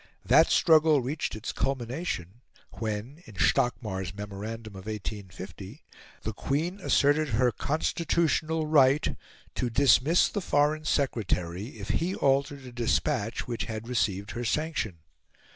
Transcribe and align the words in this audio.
That 0.25 0.47
struggle 0.49 0.99
reached 0.99 1.35
its 1.35 1.51
culmination 1.51 2.41
when, 2.79 3.21
in 3.27 3.35
Stockmar's 3.35 4.15
memorandum 4.15 4.73
of 4.73 4.87
1850, 4.87 5.83
the 6.23 6.33
Queen 6.33 6.79
asserted 6.79 7.27
her 7.27 7.51
"constitutional 7.51 8.65
right" 8.65 9.15
to 9.53 9.69
dismiss 9.69 10.27
the 10.27 10.41
Foreign 10.41 10.85
Secretary 10.85 11.77
if 11.77 11.89
he 11.89 12.15
altered 12.15 12.65
a 12.65 12.71
despatch 12.71 13.47
which 13.47 13.65
had 13.65 13.87
received 13.87 14.31
her 14.31 14.43
sanction. 14.43 15.01